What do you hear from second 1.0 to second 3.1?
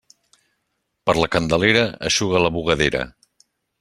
Per la Candelera, eixuga la bugadera.